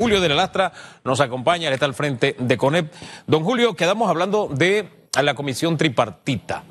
[0.00, 0.72] Julio de la Lastra
[1.02, 2.92] nos acompaña, está al frente de CONEP.
[3.26, 4.88] Don Julio, quedamos hablando de
[5.20, 6.62] la comisión tripartita.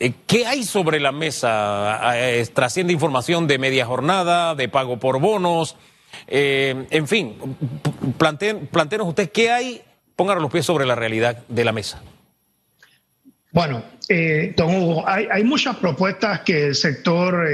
[0.00, 2.00] Eh, ¿Qué hay sobre la mesa?
[2.16, 5.76] Eh, trasciende información de media jornada, de pago por bonos,
[6.26, 7.36] eh, en fin,
[8.18, 8.68] planteen,
[9.02, 9.82] ustedes qué hay,
[10.16, 12.02] pónganlo los pies sobre la realidad de la mesa.
[13.52, 13.84] Bueno,
[14.56, 17.48] don Hugo, hay, muchas propuestas que el sector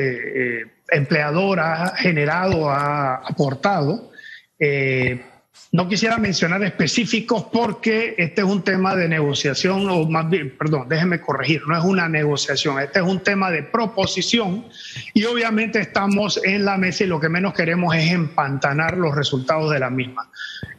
[0.90, 4.13] empleador ha generado, ha aportado.
[4.58, 5.24] Eh,
[5.72, 10.88] no quisiera mencionar específicos porque este es un tema de negociación, o más bien, perdón,
[10.88, 14.66] déjeme corregir, no es una negociación, este es un tema de proposición
[15.14, 19.72] y obviamente estamos en la mesa y lo que menos queremos es empantanar los resultados
[19.72, 20.30] de la misma.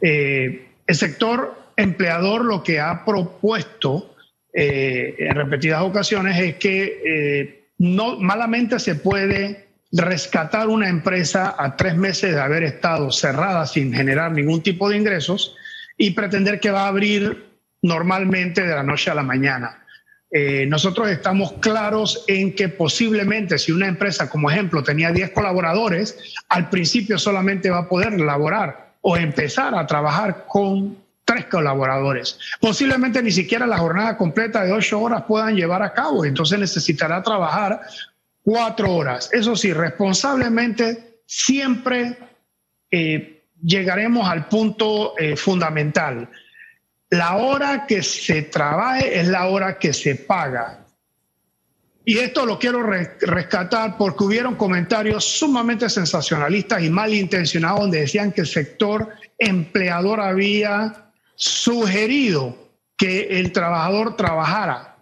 [0.02, 4.16] Eh, el sector empleador lo que ha propuesto
[4.54, 11.96] eh, en repetidas ocasiones es que no malamente se puede rescatar una empresa a tres
[11.96, 15.56] meses de haber estado cerrada sin generar ningún tipo de ingresos
[15.98, 17.46] y pretender que va a abrir
[17.82, 19.86] normalmente de la noche a la mañana.
[20.32, 26.36] Eh, nosotros estamos claros en que posiblemente si una empresa, como ejemplo, tenía 10 colaboradores,
[26.50, 32.40] al principio solamente va a poder laborar o empezar a trabajar con tres colaboradores.
[32.60, 37.22] Posiblemente ni siquiera la jornada completa de ocho horas puedan llevar a cabo, entonces necesitará
[37.22, 37.82] trabajar
[38.46, 39.30] cuatro horas.
[39.34, 42.16] Eso sí, responsablemente siempre
[42.92, 46.30] eh, llegaremos al punto eh, fundamental.
[47.10, 50.86] La hora que se trabaje es la hora que se paga.
[52.08, 58.42] Y esto lo quiero rescatar porque hubieron comentarios sumamente sensacionalistas y malintencionados donde decían que
[58.42, 59.10] el sector
[59.40, 62.56] empleador había sugerido
[62.96, 64.95] que el trabajador trabajara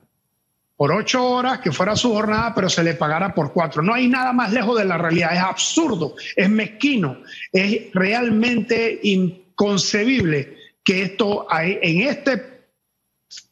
[0.84, 3.82] por ocho horas, que fuera su jornada, pero se le pagara por cuatro.
[3.82, 5.34] No hay nada más lejos de la realidad.
[5.34, 7.22] Es absurdo, es mezquino,
[7.54, 12.66] es realmente inconcebible que esto hay, en este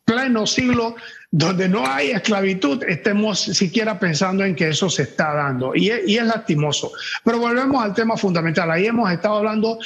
[0.04, 0.98] pleno siglo
[1.32, 5.74] donde no hay esclavitud, estemos siquiera pensando en que eso se está dando.
[5.74, 6.92] Y es, y es lastimoso.
[7.24, 8.70] Pero volvemos al tema fundamental.
[8.70, 9.80] Ahí hemos estado hablando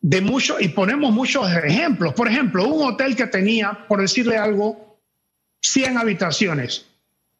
[0.00, 2.14] de mucho y ponemos muchos ejemplos.
[2.14, 4.85] Por ejemplo, un hotel que tenía, por decirle algo,
[5.72, 6.86] 100 habitaciones.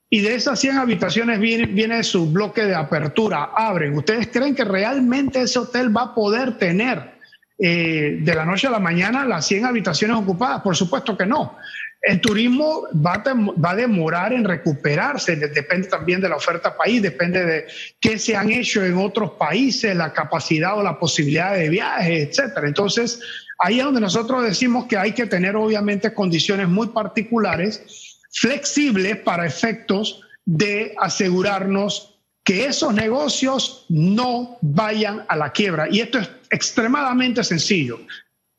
[0.08, 3.96] Y de esas 100 habitaciones viene, su bloque de apertura, abren.
[3.96, 7.16] ¿Ustedes creen que realmente ese hotel va a poder tener
[7.58, 10.62] eh, de la noche a la mañana las 100 habitaciones ocupadas?
[10.62, 11.56] Por supuesto que no.
[12.00, 17.44] El turismo va a, va demorar en recuperarse, depende también de la oferta país, depende
[17.44, 17.66] de
[17.98, 22.68] qué se han hecho en otros países, la capacidad o la posibilidad de viaje, etcétera.
[22.68, 23.20] Entonces,
[23.58, 28.05] ahí es donde nosotros decimos que hay que tener obviamente condiciones muy particulares
[28.40, 35.88] flexibles para efectos de asegurarnos que esos negocios no vayan a la quiebra.
[35.90, 37.98] Y esto es extremadamente sencillo.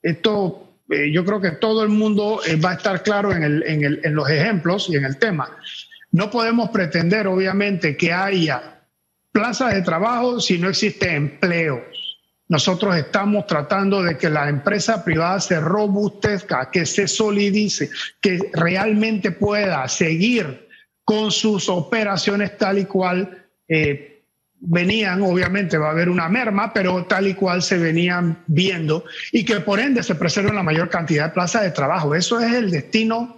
[0.01, 4.15] Esto eh, yo creo que todo el mundo eh, va a estar claro en, en
[4.15, 5.57] los ejemplos y en el tema.
[6.11, 8.81] No podemos pretender, obviamente, que haya
[9.31, 11.85] plazas de trabajo si no existe empleo.
[12.49, 17.89] Nosotros estamos tratando de que la empresa privada se robustezca, que se solidice,
[18.21, 20.67] que realmente pueda seguir
[21.03, 24.23] con sus operaciones tal y cual eh,
[24.59, 29.45] venían, obviamente va a haber una merma, pero tal y cual se venían viendo y
[29.45, 32.15] que por ende se preserven la mayor cantidad de plazas de trabajo.
[32.15, 33.36] Eso es el destino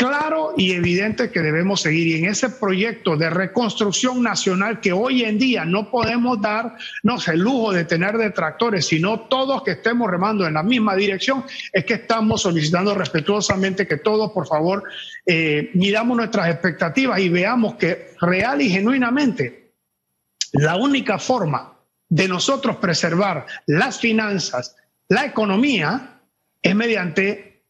[0.00, 2.06] claro y evidente que debemos seguir.
[2.06, 7.40] Y en ese proyecto de reconstrucción nacional que hoy en día no podemos darnos el
[7.40, 11.94] lujo de tener detractores, sino todos que estemos remando en la misma dirección, es que
[11.94, 14.84] estamos solicitando respetuosamente que todos, por favor,
[15.26, 19.74] eh, miramos nuestras expectativas y veamos que real y genuinamente
[20.52, 21.74] la única forma
[22.08, 24.76] de nosotros preservar las finanzas,
[25.08, 26.22] la economía,
[26.62, 27.64] es mediante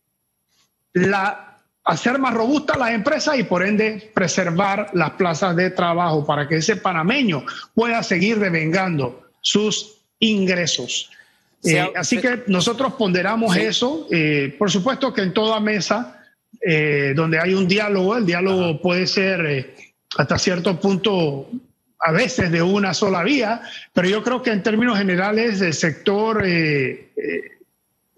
[0.93, 1.50] la
[1.85, 6.57] hacer más robustas las empresas y por ende preservar las plazas de trabajo para que
[6.57, 11.11] ese panameño pueda seguir devengando sus ingresos.
[11.63, 14.07] Eh, así que nosotros ponderamos eso.
[14.11, 16.23] Eh, por supuesto que en toda mesa
[16.61, 19.75] eh, donde hay un diálogo, el diálogo puede ser
[20.17, 21.49] hasta cierto punto
[22.03, 23.61] a veces de una sola vía,
[23.93, 26.43] pero yo creo que en términos generales el sector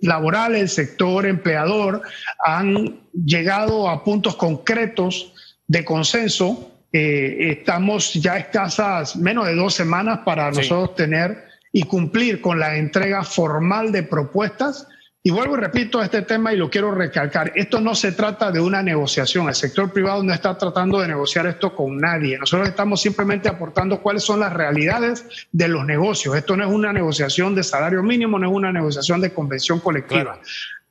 [0.02, 2.02] laboral, el sector empleador
[2.44, 5.32] han llegado a puntos concretos
[5.66, 6.70] de consenso.
[6.92, 12.76] Eh, estamos ya escasas menos de dos semanas para nosotros tener y cumplir con la
[12.76, 14.86] entrega formal de propuestas
[15.24, 17.52] Y vuelvo y repito este tema y lo quiero recalcar.
[17.54, 19.46] Esto no se trata de una negociación.
[19.46, 22.36] El sector privado no está tratando de negociar esto con nadie.
[22.38, 26.34] Nosotros estamos simplemente aportando cuáles son las realidades de los negocios.
[26.34, 30.40] Esto no es una negociación de salario mínimo, no es una negociación de convención colectiva.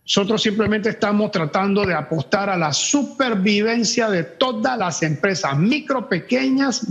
[0.03, 6.87] Nosotros simplemente estamos tratando de apostar a la supervivencia de todas las empresas, micro, pequeñas,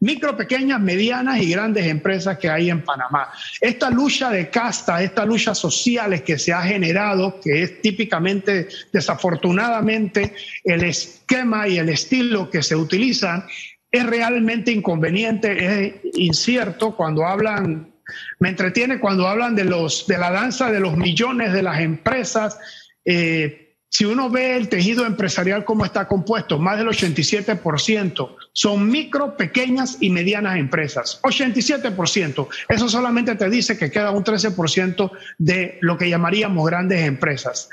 [0.00, 3.30] micro, pequeñas, medianas y grandes empresas que hay en Panamá.
[3.60, 10.34] Esta lucha de casta, esta lucha social que se ha generado, que es típicamente, desafortunadamente,
[10.62, 13.46] el esquema y el estilo que se utilizan,
[13.90, 17.95] es realmente inconveniente, es incierto cuando hablan
[18.38, 22.58] me entretiene cuando hablan de, los, de la danza de los millones de las empresas.
[23.04, 29.36] Eh, si uno ve el tejido empresarial como está compuesto, más del 87% son micro,
[29.36, 31.20] pequeñas y medianas empresas.
[31.22, 32.48] 87%.
[32.68, 37.68] Eso solamente te dice que queda un 13% de lo que llamaríamos grandes empresas.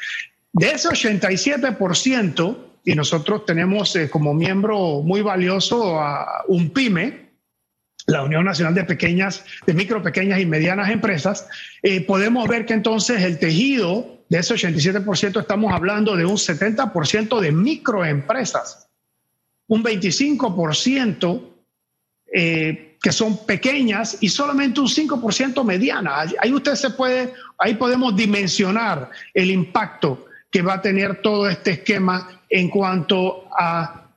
[0.54, 7.23] De ese 87%, y nosotros tenemos eh, como miembro muy valioso a un PYME,
[8.08, 11.48] la Unión Nacional de Pequeñas, de Micro, Pequeñas y Medianas Empresas,
[11.82, 17.40] eh, podemos ver que entonces el tejido de ese 87% estamos hablando de un 70%
[17.40, 18.88] de microempresas,
[19.68, 21.50] un 25%
[22.34, 26.34] eh, que son pequeñas y solamente un 5% medianas.
[26.40, 31.72] Ahí usted se puede, ahí podemos dimensionar el impacto que va a tener todo este
[31.72, 34.08] esquema en cuanto a,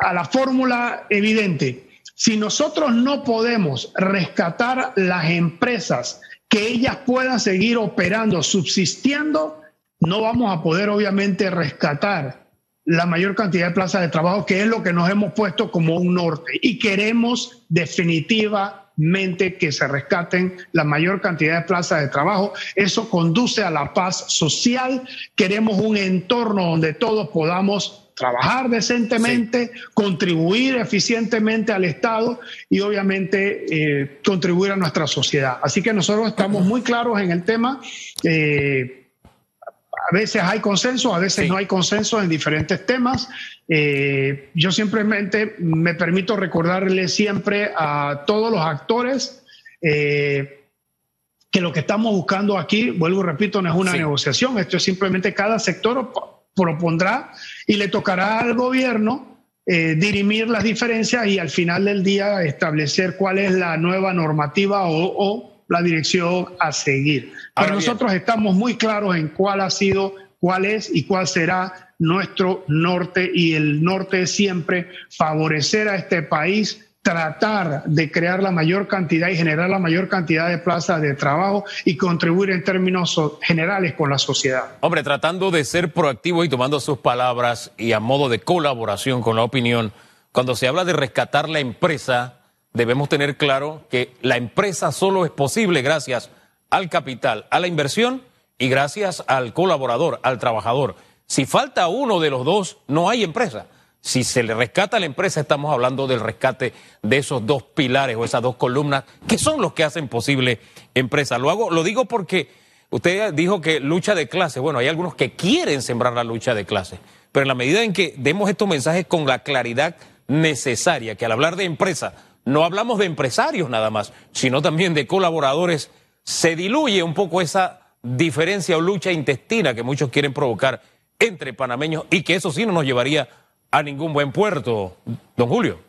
[0.00, 1.85] a la fórmula evidente
[2.16, 9.60] si nosotros no podemos rescatar las empresas, que ellas puedan seguir operando, subsistiendo,
[10.00, 12.48] no vamos a poder obviamente rescatar
[12.86, 15.96] la mayor cantidad de plazas de trabajo, que es lo que nos hemos puesto como
[15.96, 16.52] un norte.
[16.62, 22.54] Y queremos definitivamente que se rescaten la mayor cantidad de plazas de trabajo.
[22.76, 25.02] Eso conduce a la paz social.
[25.34, 32.40] Queremos un entorno donde todos podamos trabajar decentemente, contribuir eficientemente al Estado
[32.70, 35.58] y obviamente eh, contribuir a nuestra sociedad.
[35.62, 37.80] Así que nosotros estamos muy claros en el tema.
[38.24, 43.28] Eh, a veces hay consenso, a veces no hay consenso en diferentes temas.
[43.68, 49.42] Eh, yo simplemente me permito recordarle siempre a todos los actores
[49.80, 54.82] que lo que estamos buscando aquí, vuelvo y repito, no es una negociación, esto es
[54.82, 56.12] simplemente cada sector
[56.56, 57.32] propondrá
[57.66, 59.36] y le tocará al gobierno
[59.66, 64.82] eh, dirimir las diferencias y al final del día establecer cuál es la nueva normativa
[64.86, 67.32] o, la dirección a seguir.
[67.56, 72.64] Pero nosotros estamos muy claros en cuál ha sido, cuál es y cuál será nuestro
[72.68, 78.88] norte y el norte es siempre favorecer a este país tratar de crear la mayor
[78.88, 83.94] cantidad y generar la mayor cantidad de plazas de trabajo y contribuir en términos generales
[83.94, 84.64] con la sociedad.
[84.80, 89.36] Hombre, tratando de ser proactivo y tomando sus palabras y a modo de colaboración con
[89.36, 89.92] la opinión,
[90.32, 92.40] cuando se habla de rescatar la empresa,
[92.72, 96.30] debemos tener claro que la empresa solo es posible gracias
[96.70, 98.22] al capital, a la inversión
[98.58, 100.96] y gracias al colaborador, al trabajador.
[101.26, 103.68] Si falta uno de los dos, no hay empresa.
[104.06, 106.72] Si se le rescata a la empresa, estamos hablando del rescate
[107.02, 110.60] de esos dos pilares o esas dos columnas, que son los que hacen posible
[110.94, 111.38] empresa.
[111.38, 112.48] Lo hago, lo digo porque
[112.90, 114.60] usted dijo que lucha de clase.
[114.60, 117.00] Bueno, hay algunos que quieren sembrar la lucha de clase,
[117.32, 119.96] pero en la medida en que demos estos mensajes con la claridad
[120.28, 122.14] necesaria, que al hablar de empresa
[122.44, 125.90] no hablamos de empresarios nada más, sino también de colaboradores,
[126.22, 130.80] se diluye un poco esa diferencia o lucha intestina que muchos quieren provocar
[131.18, 133.28] entre panameños y que eso sí no nos llevaría
[133.70, 134.96] a ningún buen puerto,
[135.36, 135.80] don Julio.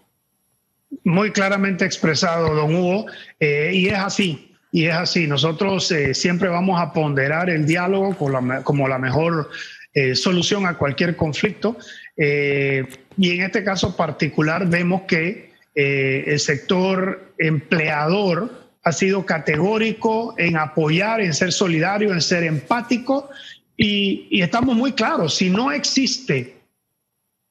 [1.03, 3.05] Muy claramente expresado, don Hugo,
[3.39, 5.27] eh, y es así, y es así.
[5.27, 9.50] Nosotros eh, siempre vamos a ponderar el diálogo como la, mejor
[9.93, 11.77] eh, solución a cualquier conflicto,
[12.17, 21.22] y en este caso particular vemos que el sector empleador ha sido categórico en apoyar,
[21.22, 23.29] en ser solidario, en ser empático,
[23.75, 26.56] y, y estamos muy claros, si no existe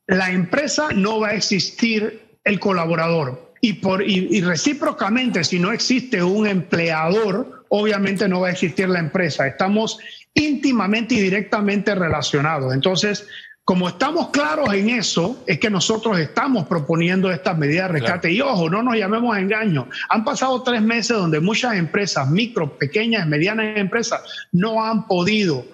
[0.06, 3.52] la empresa no va a existir el colaborador.
[3.60, 9.00] Y, por, y, recíprocamente, si no existe un empleador, obviamente no va a existir la
[9.00, 9.46] empresa.
[9.46, 9.98] Estamos
[10.34, 12.72] íntimamente y directamente relacionados.
[12.72, 13.26] Entonces,
[13.64, 18.30] como estamos claros en eso, es que nosotros estamos proponiendo estas medidas de rescate.
[18.30, 19.88] Y ojo, no nos llamemos a engaño.
[20.10, 24.22] Han pasado tres meses donde muchas empresas, micro, pequeñas, medianas empresas,
[24.52, 25.64] no han podido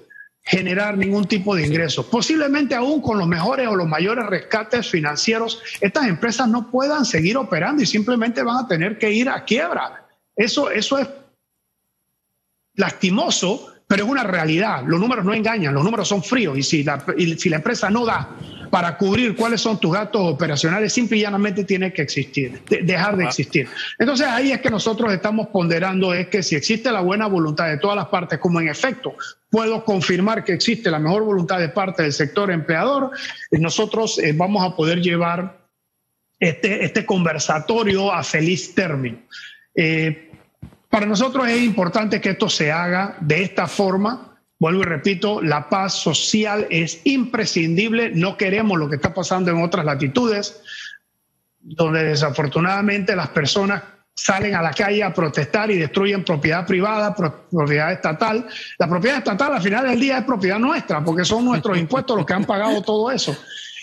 [0.42, 2.08] generar ningún tipo de ingreso.
[2.11, 7.37] Posiblemente aún con los mejores o los mayores rescates financieros, estas empresas no puedan seguir
[7.37, 10.06] operando y simplemente van a tener que ir a quiebra.
[10.34, 11.08] Eso, eso es
[12.75, 14.84] lastimoso, pero es una realidad.
[14.87, 17.04] Los números no engañan, los números son fríos y si la,
[17.37, 18.26] si la empresa no da
[18.70, 23.25] para cubrir cuáles son tus gastos operacionales, simple y llanamente tiene que existir, dejar de
[23.25, 23.28] ah.
[23.28, 23.68] existir.
[23.99, 27.76] Entonces ahí es que nosotros estamos ponderando es que si existe la buena voluntad de
[27.76, 29.14] todas las partes, como en efecto
[29.50, 33.11] puedo confirmar que existe la mejor voluntad de parte del sector empleador,
[33.50, 35.66] nosotros eh, vamos a poder llevar
[36.40, 39.18] este, este conversatorio a feliz término.
[39.75, 40.31] Eh,
[40.92, 44.37] para nosotros es importante que esto se haga de esta forma.
[44.58, 48.11] Vuelvo y repito, la paz social es imprescindible.
[48.14, 50.61] No queremos lo que está pasando en otras latitudes,
[51.61, 53.82] donde desafortunadamente las personas
[54.14, 57.16] salen a la calle a protestar y destruyen propiedad privada,
[57.50, 58.46] propiedad estatal.
[58.76, 62.26] La propiedad estatal al final del día es propiedad nuestra, porque son nuestros impuestos los
[62.26, 63.34] que han pagado todo eso.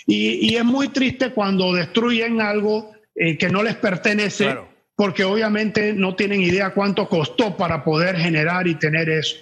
[0.06, 4.69] Y, es muy triste cuando destruyen algo eh, que no les pertenece
[5.00, 9.34] porque obviamente no tienen idea cuánto costó para poder generar y tener eso.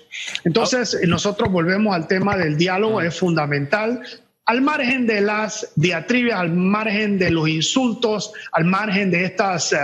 [0.45, 4.05] Entonces, nosotros volvemos al tema del diálogo, es fundamental.
[4.45, 9.79] Al margen de las diatribas, al margen de los insultos, al margen de estas eh,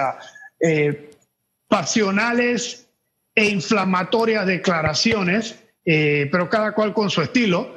[0.61, 1.11] eh,
[1.67, 2.87] pasionales
[3.35, 7.75] e inflamatorias declaraciones, eh, pero cada cual con su estilo,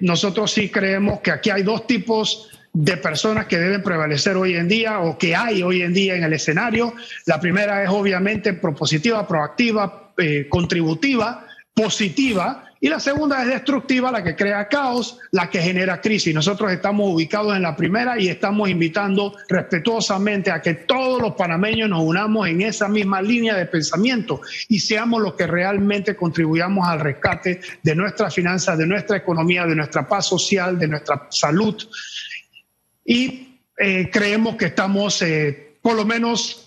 [0.00, 4.66] nosotros sí creemos que aquí hay dos tipos de personas que deben prevalecer hoy en
[4.66, 6.92] día o que hay hoy en día en el escenario.
[7.24, 14.22] La primera es obviamente propositiva, proactiva, eh, contributiva, positiva, y la segunda es destructiva, la
[14.22, 16.34] que crea caos, la que genera crisis.
[16.34, 21.88] Nosotros estamos ubicados en la primera y estamos invitando respetuosamente a que todos los panameños
[21.88, 27.00] nos unamos en esa misma línea de pensamiento y seamos los que realmente contribuyamos al
[27.00, 31.76] rescate de nuestras finanzas, de nuestra economía, de nuestra paz social, de nuestra salud
[33.04, 36.64] y eh, creemos que estamos eh, por lo menos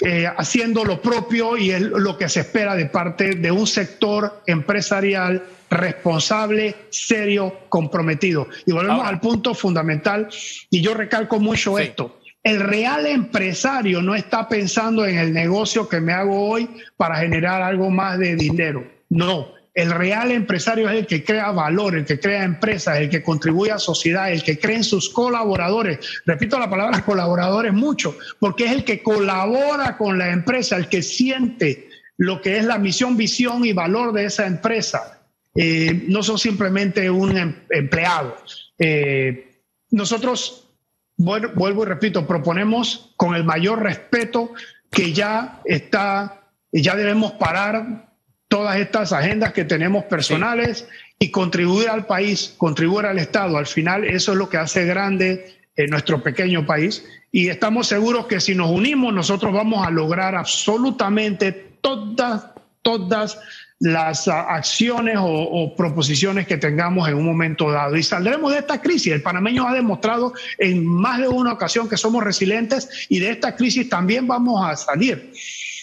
[0.00, 4.42] eh, haciendo lo propio y es lo que se espera de parte de un sector
[4.46, 8.48] empresarial responsable, serio, comprometido.
[8.66, 10.28] Y volvemos al punto fundamental,
[10.70, 12.20] y yo recalco mucho esto.
[12.42, 17.62] El real empresario no está pensando en el negocio que me hago hoy para generar
[17.62, 18.84] algo más de dinero.
[19.08, 23.22] No, el real empresario es el que crea valor, el que crea empresas, el que
[23.22, 25.98] contribuye a sociedad, el que cree en sus colaboradores.
[26.26, 31.02] Repito la palabra colaboradores mucho, porque es el que colabora con la empresa, el que
[31.02, 31.88] siente
[32.18, 35.22] lo que es la misión, visión y valor de esa empresa.
[35.54, 38.36] Eh, no son simplemente un em, empleado.
[38.78, 39.60] Eh,
[39.90, 40.68] nosotros,
[41.16, 44.52] vuelvo y repito, proponemos con el mayor respeto
[44.90, 48.11] que ya está, ya debemos parar
[48.52, 50.86] todas estas agendas que tenemos personales
[51.18, 53.56] y contribuir al país, contribuir al Estado.
[53.56, 58.26] Al final eso es lo que hace grande en nuestro pequeño país y estamos seguros
[58.26, 62.44] que si nos unimos nosotros vamos a lograr absolutamente todas,
[62.82, 63.38] todas
[63.80, 67.96] las acciones o, o, proposiciones que tengamos en un momento dado.
[67.96, 69.14] Y saldremos de esta crisis.
[69.14, 73.56] El panameño ha demostrado en más de una ocasión que somos resilientes y de esta
[73.56, 75.32] crisis también vamos a salir.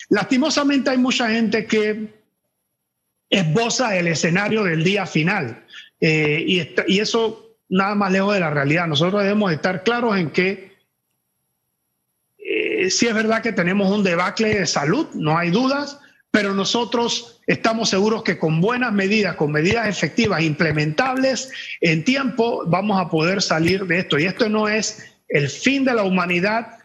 [0.09, 2.18] Lastimosamente hay mucha gente que
[3.29, 5.63] esboza el escenario del día final.
[6.01, 6.43] Eh,
[6.87, 8.87] y, eso nada más lejos de la realidad.
[8.87, 10.71] Nosotros debemos estar claros en que
[12.37, 15.99] eh, sí es verdad que tenemos un debacle de salud, no hay dudas,
[16.31, 22.99] pero nosotros estamos seguros que con buenas medidas, con medidas efectivas, implementables en tiempo, vamos
[22.99, 24.17] a poder salir de esto.
[24.17, 26.77] Y esto no es el fin de la humanidad,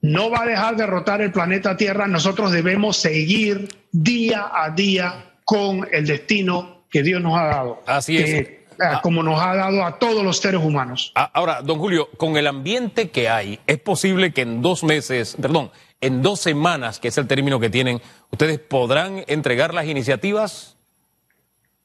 [0.00, 5.33] no va a dejar de rotar el planeta Tierra, nosotros debemos seguir día a día
[5.44, 7.82] con el destino que Dios nos ha dado.
[7.86, 8.48] Así es.
[8.80, 11.12] Ah, como nos ha dado a todos los seres humanos.
[11.14, 15.36] Ah, ahora, don Julio, con el ambiente que hay, ¿es posible que en dos meses,
[15.40, 15.70] perdón,
[16.00, 20.76] en dos semanas, que es el término que tienen, ustedes podrán entregar las iniciativas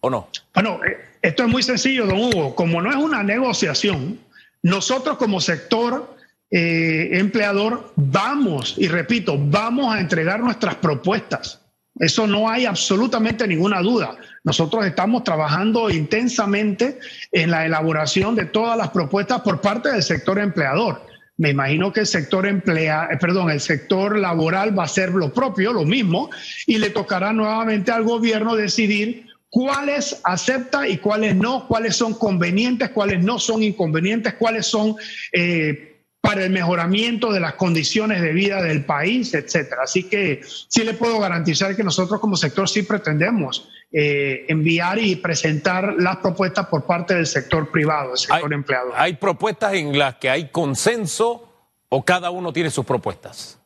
[0.01, 0.29] o no?
[0.53, 2.55] Bueno, eh, esto es muy sencillo, don Hugo.
[2.55, 4.19] Como no es una negociación,
[4.63, 6.15] nosotros como sector
[6.51, 11.61] eh, empleador vamos, y repito, vamos a entregar nuestras propuestas.
[11.99, 14.17] Eso no hay absolutamente ninguna duda.
[14.45, 16.97] Nosotros estamos trabajando intensamente
[17.31, 21.01] en la elaboración de todas las propuestas por parte del sector empleador.
[21.37, 25.33] Me imagino que el sector emplea, eh, perdón, el sector laboral va a hacer lo
[25.33, 26.29] propio, lo mismo,
[26.65, 32.89] y le tocará nuevamente al gobierno decidir cuáles acepta y cuáles no, cuáles son convenientes,
[32.89, 34.95] cuáles no son inconvenientes, cuáles son
[35.31, 35.88] eh,
[36.21, 39.83] para el mejoramiento de las condiciones de vida del país, etcétera.
[39.83, 45.15] Así que sí le puedo garantizar que nosotros como sector sí pretendemos eh, enviar y
[45.15, 48.91] presentar las propuestas por parte del sector privado, del sector empleado.
[48.95, 51.49] ¿Hay propuestas en las que hay consenso
[51.87, 53.59] o cada uno tiene sus propuestas?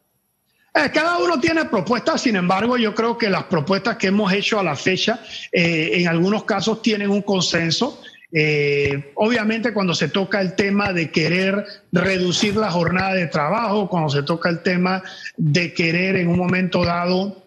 [0.76, 4.60] Eh, cada uno tiene propuestas, sin embargo, yo creo que las propuestas que hemos hecho
[4.60, 5.20] a la fecha,
[5.52, 8.02] eh, en algunos casos tienen un consenso.
[8.36, 14.10] Eh, obviamente cuando se toca el tema de querer reducir la jornada de trabajo, cuando
[14.10, 15.04] se toca el tema
[15.38, 17.44] de querer en un momento dado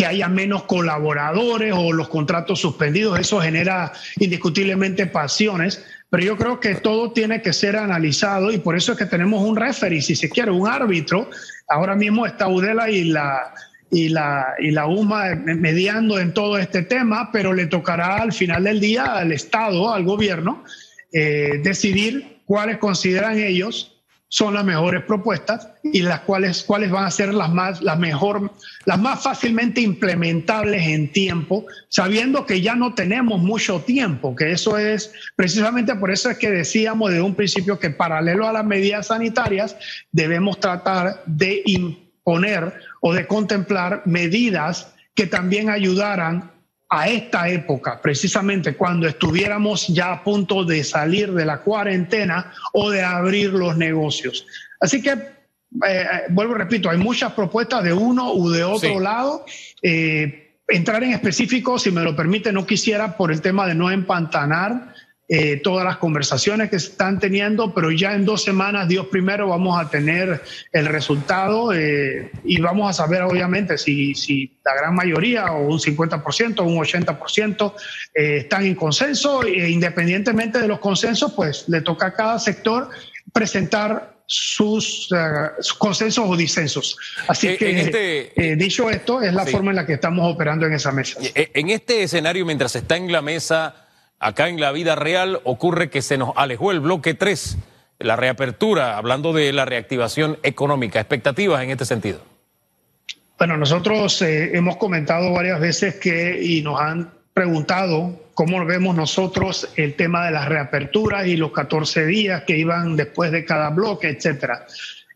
[0.00, 6.58] que haya menos colaboradores o los contratos suspendidos, eso genera indiscutiblemente pasiones, pero yo creo
[6.58, 10.16] que todo tiene que ser analizado y por eso es que tenemos un referee, si
[10.16, 11.30] se quiere, un árbitro.
[11.68, 13.52] Ahora mismo está Udela y la,
[13.90, 18.64] y la, y la UMA mediando en todo este tema, pero le tocará al final
[18.64, 20.64] del día al Estado, al gobierno,
[21.12, 23.96] eh, decidir cuáles consideran ellos
[24.32, 28.52] son las mejores propuestas y las cuales, cuáles van a ser las más, las mejor,
[28.84, 34.78] las más fácilmente implementables en tiempo, sabiendo que ya no tenemos mucho tiempo, que eso
[34.78, 39.08] es precisamente por eso es que decíamos de un principio que paralelo a las medidas
[39.08, 39.76] sanitarias
[40.12, 41.62] debemos tratar de
[42.20, 46.50] imponer o de contemplar medidas que también ayudaran
[46.88, 52.90] a esta época, precisamente cuando estuviéramos ya a punto de salir de la cuarentena o
[52.90, 54.44] de abrir los negocios.
[54.80, 59.44] Así que, eh, vuelvo y repito, hay muchas propuestas de uno u de otro lado.
[59.80, 63.90] Eh, entrar en específico, si me lo permite, no quisiera por el tema de no
[63.90, 64.94] empantanar
[65.32, 69.46] eh, todas las conversaciones que se están teniendo, pero ya en dos semanas, Dios primero,
[69.46, 74.92] vamos a tener el resultado eh, y vamos a saber obviamente si, si, la gran
[74.92, 77.74] mayoría o un 50% o un 80%
[78.12, 82.90] eh, están en consenso e independientemente de los consensos, pues le toca a cada sector
[83.32, 85.10] presentar sus,
[85.78, 86.96] consensos o disensos.
[87.28, 90.90] Así que, este, dicho esto, es la forma en la que estamos operando en esa
[90.90, 91.20] mesa.
[91.36, 93.86] En este escenario, mientras está en la mesa
[94.20, 97.56] Acá en la vida real ocurre que se nos alejó el bloque 3,
[98.00, 101.00] la reapertura, hablando de la reactivación económica.
[101.00, 102.20] ¿Expectativas en este sentido?
[103.38, 109.66] Bueno, nosotros eh, hemos comentado varias veces que y nos han preguntado cómo vemos nosotros
[109.76, 114.10] el tema de las reaperturas y los 14 días que iban después de cada bloque,
[114.10, 114.66] etcétera.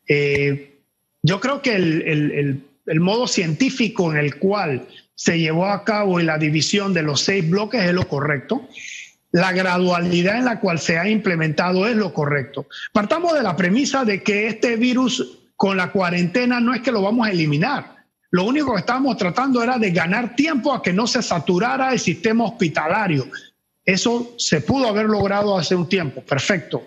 [0.08, 0.78] Eh,
[1.20, 6.38] yo creo que el, el modo científico en el cual se llevó a cabo la
[6.38, 8.68] división de los seis bloques es lo correcto.
[9.34, 12.68] La gradualidad en la cual se ha implementado es lo correcto.
[12.92, 17.02] Partamos de la premisa de que este virus con la cuarentena no es que lo
[17.02, 17.96] vamos a eliminar.
[18.30, 21.98] Lo único que estábamos tratando era de ganar tiempo a que no se saturara el
[21.98, 23.26] sistema hospitalario.
[23.84, 26.20] Eso se pudo haber logrado hace un tiempo.
[26.20, 26.84] Perfecto.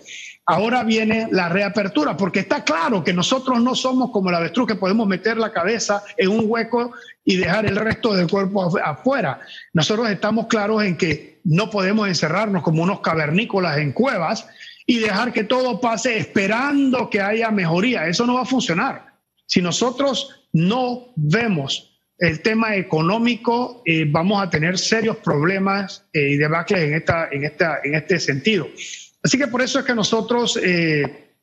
[0.50, 4.76] Ahora viene la reapertura, porque está claro que nosotros no somos como el avestruz que
[4.76, 6.94] podemos meter la cabeza en un hueco
[7.26, 9.42] y dejar el resto del cuerpo afuera.
[9.74, 14.48] Nosotros estamos claros en que no podemos encerrarnos como unos cavernícolas en cuevas
[14.86, 18.08] y dejar que todo pase esperando que haya mejoría.
[18.08, 19.16] Eso no va a funcionar.
[19.46, 26.38] Si nosotros no vemos el tema económico, eh, vamos a tener serios problemas eh, y
[26.38, 28.66] debacles en, esta, en, esta, en este sentido.
[29.28, 31.34] Así que por eso es que nosotros eh,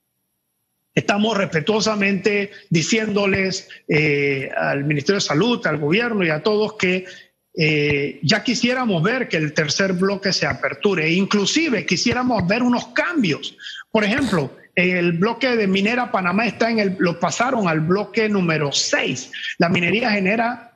[0.95, 7.05] estamos respetuosamente diciéndoles eh, al Ministerio de Salud, al gobierno y a todos que
[7.55, 13.55] eh, ya quisiéramos ver que el tercer bloque se aperture, inclusive quisiéramos ver unos cambios.
[13.91, 18.73] Por ejemplo, el bloque de minera Panamá está en el, lo pasaron al bloque número
[18.73, 19.31] 6.
[19.59, 20.74] La minería genera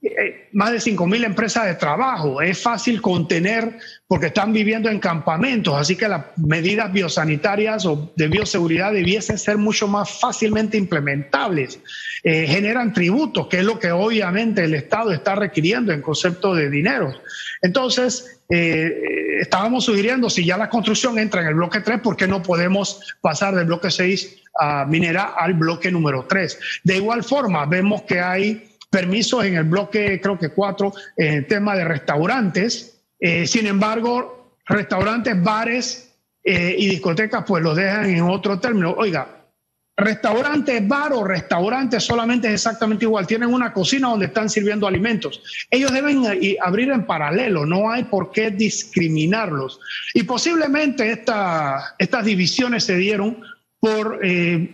[0.00, 2.40] eh, más de 5.000 empresas de trabajo.
[2.40, 8.28] Es fácil contener porque están viviendo en campamentos, así que las medidas biosanitarias o de
[8.28, 11.80] bioseguridad debiesen ser mucho más fácilmente implementables.
[12.22, 16.70] Eh, generan tributos, que es lo que obviamente el Estado está requiriendo en concepto de
[16.70, 17.12] dinero.
[17.60, 22.28] Entonces, eh, estábamos sugiriendo, si ya la construcción entra en el bloque 3, ¿por qué
[22.28, 26.58] no podemos pasar del bloque 6 a minera al bloque número 3?
[26.84, 31.46] De igual forma, vemos que hay permisos en el bloque, creo que cuatro, en el
[31.46, 33.02] tema de restaurantes.
[33.20, 38.94] Eh, sin embargo, restaurantes, bares eh, y discotecas, pues los dejan en otro término.
[38.96, 39.44] Oiga,
[39.96, 43.26] restaurantes, bar o restaurantes solamente es exactamente igual.
[43.26, 45.42] Tienen una cocina donde están sirviendo alimentos.
[45.70, 49.80] Ellos deben eh, abrir en paralelo, no hay por qué discriminarlos.
[50.14, 53.42] Y posiblemente esta, estas divisiones se dieron
[53.80, 54.18] por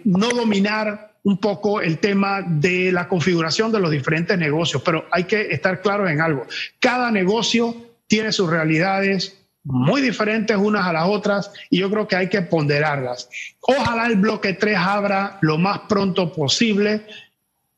[0.04, 5.24] no dominar un poco el tema de la configuración de los diferentes negocios, pero hay
[5.24, 6.46] que estar claros en algo.
[6.78, 7.74] Cada negocio
[8.06, 12.42] tiene sus realidades muy diferentes unas a las otras y yo creo que hay que
[12.42, 13.30] ponderarlas.
[13.60, 17.06] Ojalá el bloque 3 abra lo más pronto posible.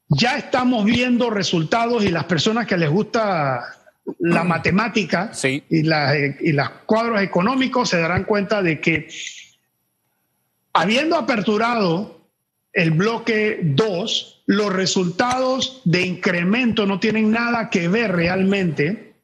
[0.09, 3.65] Ya estamos viendo resultados y las personas que les gusta
[4.19, 9.09] la matemática y, y los cuadros económicos se darán cuenta de que
[10.73, 12.26] habiendo aperturado
[12.77, 19.15] el bloque 2, los resultados de incremento no tienen nada que ver realmente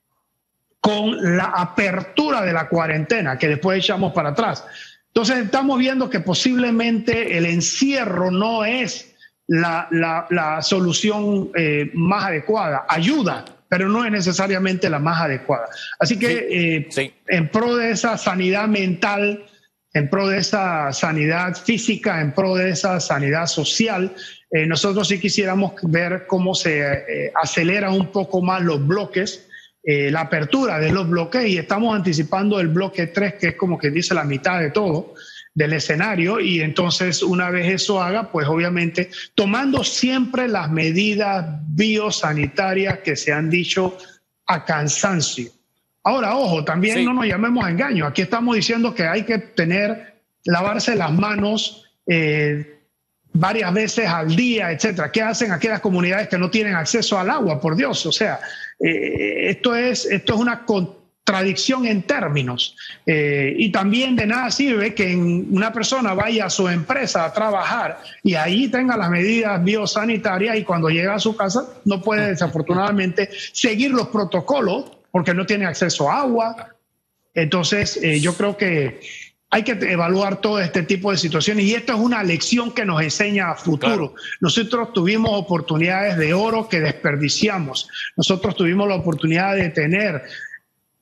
[0.80, 4.64] con la apertura de la cuarentena, que después echamos para atrás.
[5.08, 9.14] Entonces estamos viendo que posiblemente el encierro no es
[9.46, 12.86] la, solución eh, más adecuada.
[12.88, 15.66] Ayuda, pero no es necesariamente la más adecuada.
[15.98, 19.44] Así que eh, en pro de esa sanidad mental,
[19.94, 24.14] en pro de esa sanidad física, en pro de esa sanidad social,
[24.50, 29.48] eh, nosotros sí quisiéramos ver cómo se eh, acelera un poco más los bloques,
[29.84, 33.90] la apertura de los bloques y estamos anticipando el bloque 3, que es como que
[33.90, 35.14] dice la mitad de todo
[35.54, 42.98] del escenario y entonces una vez eso haga, pues obviamente tomando siempre las medidas biosanitarias
[43.00, 43.98] que se han dicho
[44.46, 45.50] a cansancio.
[46.04, 48.06] Ahora, ojo, también no nos llamemos a engaño.
[48.06, 52.80] Aquí estamos diciendo que hay que tener, lavarse las manos eh,
[53.32, 55.12] varias veces al día, etcétera.
[55.12, 57.60] ¿Qué hacen aquellas comunidades que no tienen acceso al agua?
[57.60, 58.40] Por Dios, o sea,
[58.80, 60.64] eh, esto es esto es una
[61.24, 62.76] tradición en términos.
[63.06, 68.02] Eh, y también de nada sirve que una persona vaya a su empresa a trabajar
[68.24, 73.30] y ahí tenga las medidas biosanitarias y cuando llega a su casa no puede desafortunadamente
[73.52, 76.74] seguir los protocolos porque no tiene acceso a agua.
[77.34, 79.00] Entonces, eh, yo creo que
[79.50, 83.02] hay que evaluar todo este tipo de situaciones y esto es una lección que nos
[83.02, 84.14] enseña a futuro.
[84.40, 87.86] Nosotros tuvimos oportunidades de oro que desperdiciamos.
[88.16, 90.22] Nosotros tuvimos la oportunidad de tener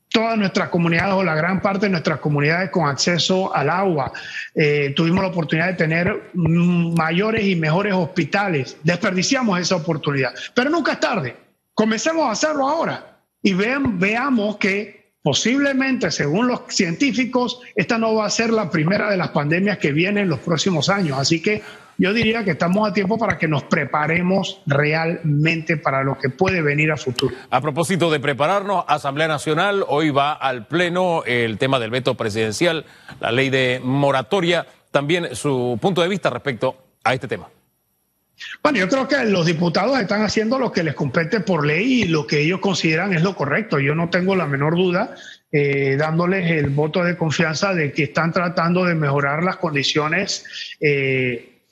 [0.09, 4.13] todas nuestras comunidades o la gran parte de nuestras comunidades con acceso al agua.
[4.57, 8.77] Eh, tuvimos la oportunidad de tener mayores y mejores hospitales.
[8.83, 10.35] Desperdiciamos esa oportunidad.
[10.55, 11.37] Pero nunca es tarde.
[11.73, 13.10] Comencemos a hacerlo ahora
[13.43, 19.17] y veamos que posiblemente, según los científicos, esta no va a ser la primera de
[19.17, 21.19] las pandemias que vienen en los próximos años.
[21.19, 21.63] Así que
[21.99, 26.63] yo diría que estamos a tiempo para que nos preparemos realmente para lo que puede
[26.63, 27.35] venir a futuro.
[27.51, 32.87] A propósito de prepararnos, Asamblea Nacional, hoy va al Pleno el tema del veto presidencial,
[33.21, 37.49] la ley de moratoria, también su punto de vista respecto a este tema.
[38.63, 42.05] Bueno, yo creo que los diputados están haciendo lo que les compete por ley y
[42.09, 43.79] lo que ellos consideran es lo correcto.
[43.79, 45.15] Yo no tengo la menor duda
[45.53, 50.45] eh, dándoles el voto de confianza de que están tratando de mejorar las condiciones
[50.81, 51.63] eh,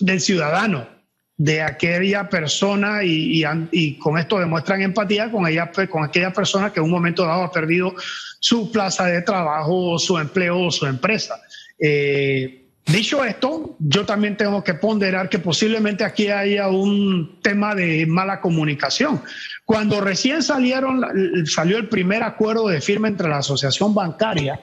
[0.00, 0.88] del ciudadano,
[1.36, 6.86] de aquella persona y, con esto demuestran empatía con, ella, con aquella persona que en
[6.86, 7.94] un momento dado ha perdido
[8.40, 11.38] su plaza de trabajo, su empleo o su empresa.
[11.78, 18.06] Eh, dicho esto, yo también tengo que ponderar que posiblemente aquí haya un tema de
[18.06, 19.22] mala comunicación.
[19.64, 21.04] Cuando recién salieron,
[21.46, 24.60] salió el primer acuerdo de firma entre la asociación bancaria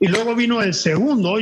[0.00, 1.38] y luego vino el segundo,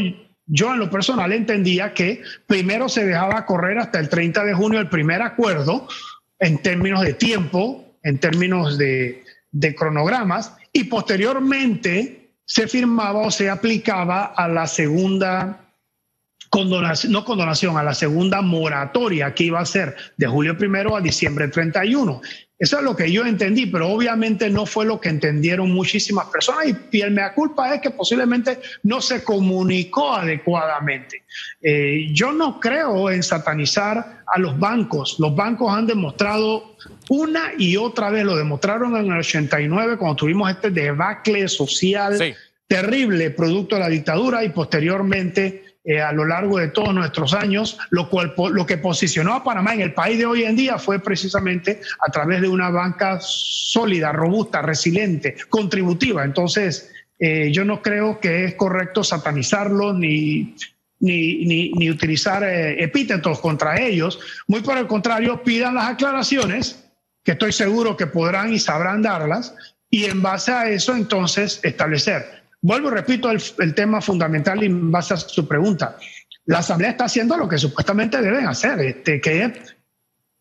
[0.47, 4.81] yo en lo personal entendía que primero se dejaba correr hasta el 30 de junio
[4.81, 5.89] el primer acuerdo
[6.39, 9.23] en términos de tiempo, en términos de,
[9.77, 15.64] cronogramas, y posteriormente se firmaba o se aplicaba a la segunda
[16.55, 21.01] condonación, no condonación, a la segunda moratoria que iba a ser de julio primero a
[21.01, 22.23] diciembre 31.
[22.57, 26.67] Eso es lo que yo entendí, pero obviamente no fue lo que entendieron muchísimas personas
[26.93, 31.25] y, el mea culpa es que posiblemente no se comunicó adecuadamente.
[31.61, 35.17] Eh, yo no creo en satanizar a los bancos.
[35.19, 36.77] Los bancos han demostrado
[37.09, 42.17] una y otra vez, lo demostraron en el 89 cuando tuvimos este debacle social
[42.67, 47.77] terrible producto de la dictadura y posteriormente eh, a lo largo de todos nuestros años,
[47.91, 50.99] lo, cual, lo que posicionó a Panamá en el país de hoy en día fue
[50.99, 56.25] precisamente a través de una banca sólida, robusta, resiliente, contributiva.
[56.25, 60.57] Entonces, eh, yo no creo que es correcto satanizarlo ni,
[61.01, 64.19] ni, ni, utilizar eh, epítetos contra ellos.
[64.47, 66.83] Muy por el contrario, pidan las aclaraciones,
[67.23, 69.55] que estoy seguro que podrán y sabrán darlas,
[69.91, 75.13] y en base a eso entonces establecer vuelvo y repito el, tema fundamental en base
[75.13, 75.99] a su pregunta.
[76.47, 79.77] La Asamblea está haciendo lo que supuestamente deben hacer, este, que es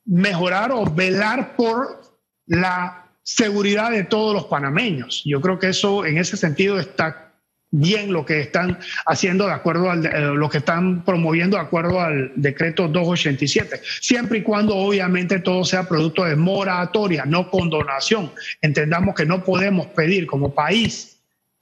[0.06, 2.02] mejorar o velar por
[2.46, 5.22] la seguridad de todos los panameños.
[5.26, 7.34] Yo creo que eso, en ese sentido, está
[7.72, 12.00] bien lo que están haciendo de acuerdo al, eh, lo que están promoviendo de acuerdo
[12.00, 18.32] al decreto 287, siempre y cuando obviamente todo sea producto de moratoria, no condonación.
[18.62, 21.14] Entendamos que no podemos pedir como país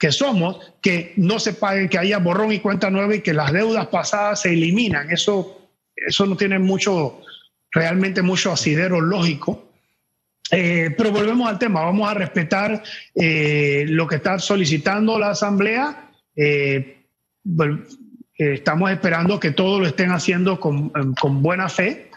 [0.01, 3.53] que somos, que no se paguen, que haya borrón y cuenta nueva y que las
[3.53, 5.11] deudas pasadas se eliminan.
[5.11, 7.21] Eso, eso no tiene mucho,
[7.71, 9.69] realmente mucho asidero lógico.
[10.49, 12.81] Eh, pero volvemos al tema, vamos a respetar
[13.13, 16.09] eh, lo que está solicitando la Asamblea.
[16.35, 17.03] Eh,
[18.35, 22.09] estamos esperando que todos lo estén haciendo con, con buena fe.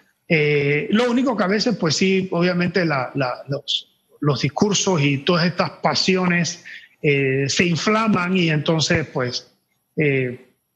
[0.88, 3.90] lo único que a veces, pues sí, obviamente los,
[4.22, 6.64] los, discursos y todas estas pasiones
[7.04, 9.52] se inflaman y entonces, pues,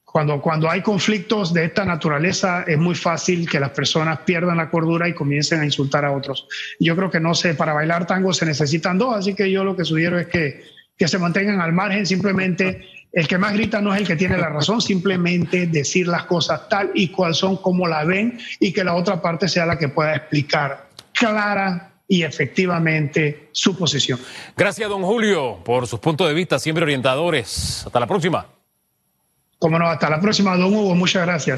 [0.05, 4.71] cuando, cuando hay conflictos de esta naturaleza es muy fácil que las personas pierdan la
[4.71, 6.49] cordura y comiencen a insultar a otros.
[6.81, 9.77] Yo creo que no sé, para bailar tango se necesitan dos, así que yo lo
[9.77, 10.65] que sugiero es que,
[10.97, 14.39] que se mantengan al margen, simplemente el que más grita no es el que tiene
[14.39, 18.85] la razón, simplemente decir las cosas tal y cual son, como la ven, y que
[18.85, 24.19] la otra parte sea la que pueda explicar clara y efectivamente su posición.
[24.57, 27.83] Gracias, don Julio, por sus puntos de vista siempre orientadores.
[27.87, 28.47] Hasta la próxima.
[29.59, 30.95] Como no, hasta la próxima, don Hugo.
[30.95, 31.57] Muchas gracias.